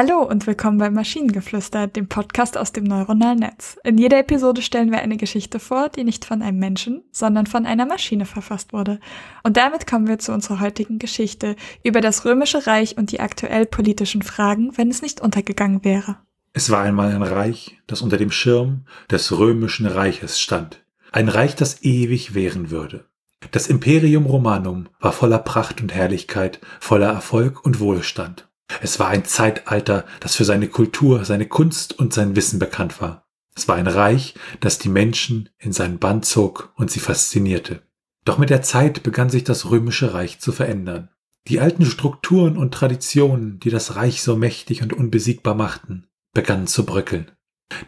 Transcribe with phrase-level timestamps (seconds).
[0.00, 3.78] Hallo und willkommen bei Maschinengeflüster, dem Podcast aus dem neuronalen Netz.
[3.82, 7.66] In jeder Episode stellen wir eine Geschichte vor, die nicht von einem Menschen, sondern von
[7.66, 9.00] einer Maschine verfasst wurde.
[9.42, 13.66] Und damit kommen wir zu unserer heutigen Geschichte über das Römische Reich und die aktuell
[13.66, 16.18] politischen Fragen, wenn es nicht untergegangen wäre.
[16.52, 20.84] Es war einmal ein Reich, das unter dem Schirm des Römischen Reiches stand.
[21.10, 23.06] Ein Reich, das ewig währen würde.
[23.50, 28.47] Das Imperium Romanum war voller Pracht und Herrlichkeit, voller Erfolg und Wohlstand.
[28.80, 33.26] Es war ein Zeitalter, das für seine Kultur, seine Kunst und sein Wissen bekannt war.
[33.56, 37.82] Es war ein Reich, das die Menschen in seinen Bann zog und sie faszinierte.
[38.24, 41.10] Doch mit der Zeit begann sich das römische Reich zu verändern.
[41.48, 46.84] Die alten Strukturen und Traditionen, die das Reich so mächtig und unbesiegbar machten, begannen zu
[46.84, 47.32] bröckeln.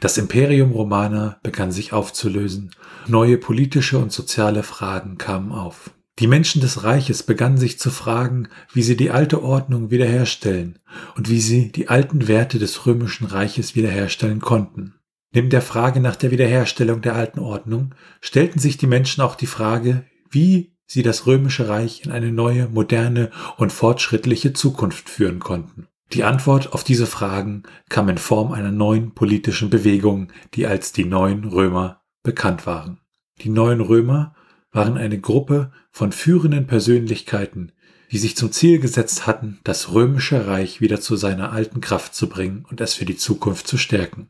[0.00, 2.74] Das Imperium Romana begann sich aufzulösen,
[3.06, 5.90] neue politische und soziale Fragen kamen auf.
[6.18, 10.78] Die Menschen des Reiches begannen sich zu fragen, wie sie die alte Ordnung wiederherstellen
[11.16, 14.94] und wie sie die alten Werte des römischen Reiches wiederherstellen konnten.
[15.32, 19.46] Neben der Frage nach der Wiederherstellung der alten Ordnung stellten sich die Menschen auch die
[19.46, 25.86] Frage, wie sie das römische Reich in eine neue, moderne und fortschrittliche Zukunft führen konnten.
[26.12, 31.04] Die Antwort auf diese Fragen kam in Form einer neuen politischen Bewegung, die als die
[31.04, 32.98] neuen Römer bekannt waren.
[33.42, 34.34] Die neuen Römer
[34.72, 37.72] waren eine Gruppe von führenden Persönlichkeiten,
[38.10, 42.28] die sich zum Ziel gesetzt hatten, das römische Reich wieder zu seiner alten Kraft zu
[42.28, 44.28] bringen und es für die Zukunft zu stärken.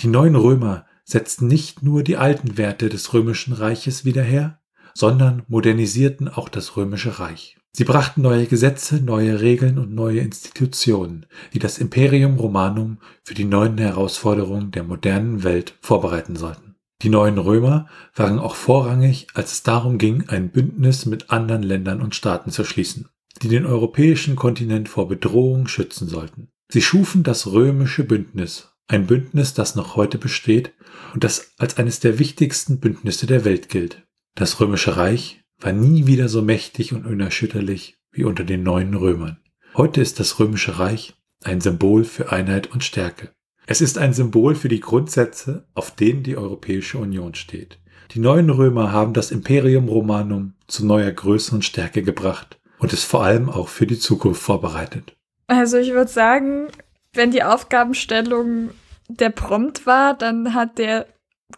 [0.00, 4.60] Die neuen Römer setzten nicht nur die alten Werte des römischen Reiches wieder her,
[4.94, 7.56] sondern modernisierten auch das römische Reich.
[7.72, 13.44] Sie brachten neue Gesetze, neue Regeln und neue Institutionen, die das Imperium Romanum für die
[13.44, 16.69] neuen Herausforderungen der modernen Welt vorbereiten sollten.
[17.02, 22.02] Die neuen Römer waren auch vorrangig, als es darum ging, ein Bündnis mit anderen Ländern
[22.02, 23.08] und Staaten zu schließen,
[23.42, 26.48] die den europäischen Kontinent vor Bedrohung schützen sollten.
[26.68, 30.72] Sie schufen das römische Bündnis, ein Bündnis, das noch heute besteht
[31.14, 34.06] und das als eines der wichtigsten Bündnisse der Welt gilt.
[34.34, 39.38] Das römische Reich war nie wieder so mächtig und unerschütterlich wie unter den neuen Römern.
[39.74, 43.32] Heute ist das römische Reich ein Symbol für Einheit und Stärke.
[43.66, 47.78] Es ist ein Symbol für die Grundsätze, auf denen die Europäische Union steht.
[48.12, 53.04] Die neuen Römer haben das Imperium Romanum zu neuer Größe und Stärke gebracht und es
[53.04, 55.16] vor allem auch für die Zukunft vorbereitet.
[55.46, 56.68] Also ich würde sagen,
[57.12, 58.70] wenn die Aufgabenstellung
[59.08, 61.06] der Prompt war, dann hat der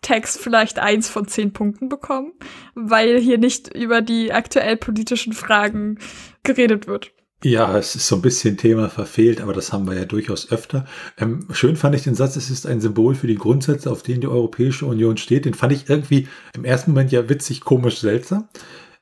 [0.01, 2.33] Text vielleicht eins von zehn Punkten bekommen,
[2.75, 5.99] weil hier nicht über die aktuell politischen Fragen
[6.43, 7.13] geredet wird.
[7.45, 10.87] Ja, es ist so ein bisschen Thema verfehlt, aber das haben wir ja durchaus öfter.
[11.19, 14.21] Ähm, schön fand ich den Satz, es ist ein Symbol für die Grundsätze, auf denen
[14.21, 15.45] die Europäische Union steht.
[15.45, 18.49] Den fand ich irgendwie im ersten Moment ja witzig, komisch, seltsam.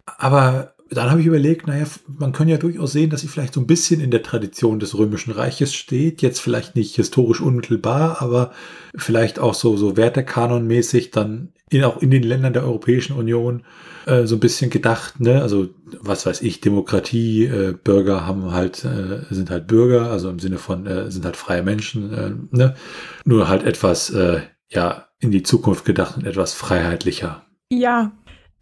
[0.07, 1.87] Aber dann habe ich überlegt, naja,
[2.19, 4.99] man kann ja durchaus sehen, dass sie vielleicht so ein bisschen in der Tradition des
[4.99, 6.21] Römischen Reiches steht.
[6.21, 8.53] Jetzt vielleicht nicht historisch unmittelbar, aber
[8.97, 13.63] vielleicht auch so, so Wertekanonmäßig dann in, auch in den Ländern der Europäischen Union
[14.07, 15.41] äh, so ein bisschen gedacht, ne?
[15.41, 15.69] Also,
[16.01, 20.59] was weiß ich, Demokratie, äh, Bürger haben halt, äh, sind halt Bürger, also im Sinne
[20.59, 22.75] von, äh, sind halt freie Menschen, äh, ne?
[23.25, 27.45] Nur halt etwas, äh, ja, in die Zukunft gedacht und etwas freiheitlicher.
[27.73, 28.11] Ja,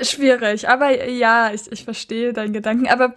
[0.00, 2.86] Schwierig, aber ja, ich, ich verstehe deinen Gedanken.
[2.86, 3.14] Aber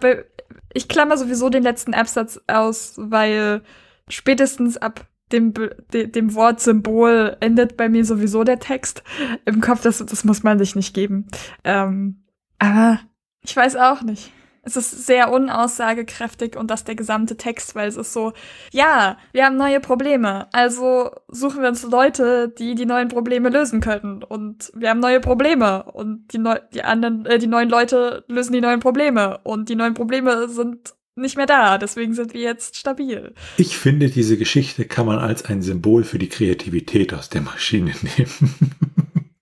[0.72, 3.62] ich klammer sowieso den letzten Absatz aus, weil
[4.08, 9.02] spätestens ab dem, de, dem Wort Symbol endet bei mir sowieso der Text
[9.44, 9.82] im Kopf.
[9.82, 11.28] Das, das muss man sich nicht geben.
[11.64, 12.24] Ähm,
[12.58, 13.00] aber
[13.44, 14.32] ich weiß auch nicht.
[14.64, 18.32] Es ist sehr unaussagekräftig und das der gesamte Text, weil es ist so,
[18.70, 23.80] ja, wir haben neue Probleme, also suchen wir uns Leute, die die neuen Probleme lösen
[23.80, 28.24] können und wir haben neue Probleme und die, neu die anderen, äh, die neuen Leute
[28.28, 32.40] lösen die neuen Probleme und die neuen Probleme sind nicht mehr da, deswegen sind wir
[32.40, 33.34] jetzt stabil.
[33.56, 37.92] Ich finde, diese Geschichte kann man als ein Symbol für die Kreativität aus der Maschine
[38.16, 38.54] nehmen.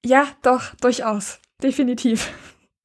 [0.05, 2.31] ja, doch, durchaus, definitiv.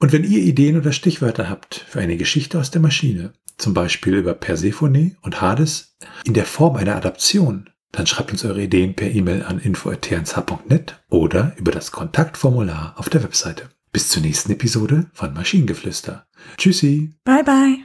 [0.05, 4.13] Und wenn ihr Ideen oder Stichwörter habt für eine Geschichte aus der Maschine, zum Beispiel
[4.13, 9.09] über Persephone und Hades, in der Form einer Adaption, dann schreibt uns eure Ideen per
[9.09, 13.71] E-Mail an info.tnsh.net oder über das Kontaktformular auf der Webseite.
[13.91, 16.27] Bis zur nächsten Episode von Maschinengeflüster.
[16.59, 17.15] Tschüssi.
[17.23, 17.84] Bye bye.